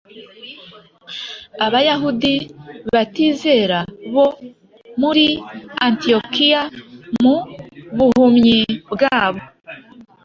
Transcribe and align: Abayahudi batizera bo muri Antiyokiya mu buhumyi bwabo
Abayahudi 1.65 2.33
batizera 2.93 3.79
bo 4.13 4.25
muri 5.01 5.25
Antiyokiya 5.85 6.61
mu 7.21 7.35
buhumyi 7.97 8.57
bwabo 8.93 9.41